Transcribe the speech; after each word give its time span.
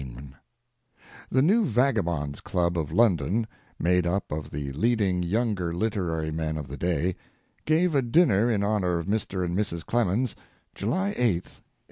THEORETICAL 0.01 0.19
MORALS 0.23 0.41
The 1.29 1.41
New 1.43 1.63
Vagabonds 1.63 2.41
Club 2.41 2.75
of 2.75 2.91
London, 2.91 3.45
made 3.79 4.07
up 4.07 4.31
of 4.31 4.49
the 4.49 4.71
leading 4.73 5.21
younger 5.21 5.75
literary 5.75 6.31
men 6.31 6.57
of 6.57 6.67
the 6.67 6.75
day, 6.77 7.15
gave 7.65 7.93
a 7.93 8.01
dinner 8.01 8.49
in 8.49 8.63
honor 8.63 8.97
of 8.97 9.05
Mr. 9.05 9.45
and 9.45 9.55
Mrs. 9.55 9.85
Clemens, 9.85 10.35
July 10.73 11.09
8, 11.09 11.13
1899. 11.45 11.51